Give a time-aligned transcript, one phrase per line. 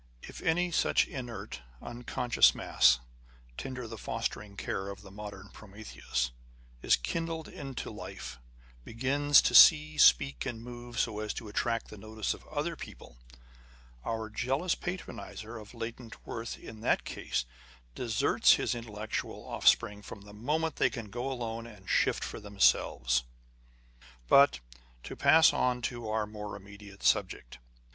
[0.23, 3.01] If any such inert, unconscious mass,
[3.55, 6.31] tinder the fostering care of the modern Prometheus,
[6.81, 11.89] is kindled into life, â€" begins to see, speak, and move, so as to attract
[11.89, 13.15] the notice of other people,
[14.03, 17.45] â€" our jealous patroniser of latent worth in that case
[17.95, 20.33] throws aside, scorns, and hates his own handiwork; and deserts his intellectual ofispring from the
[20.33, 23.21] moment they can go alone and shift for themselves.
[23.99, 24.59] â€" But
[25.03, 27.59] to pass on to our more immediate subject.